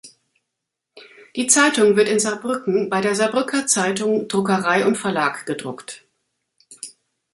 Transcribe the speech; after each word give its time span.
Die 1.35 1.45
Zeitung 1.45 1.95
wird 1.95 2.09
in 2.09 2.19
Saarbrücken 2.19 2.89
bei 2.89 3.01
der 3.01 3.13
Saarbrücker 3.13 3.67
Zeitung 3.67 4.27
Druckerei 4.27 4.87
und 4.87 4.95
Verlag 4.95 5.45
gedruckt. 5.45 6.07